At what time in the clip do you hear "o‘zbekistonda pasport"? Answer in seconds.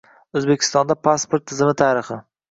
0.39-1.45